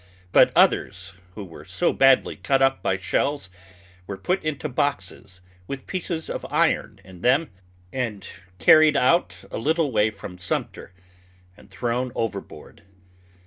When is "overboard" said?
12.15-12.81